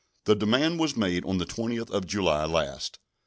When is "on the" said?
1.25-1.45